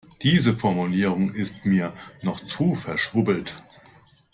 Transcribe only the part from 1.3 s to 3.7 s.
ist mir noch zu verschwurbelt.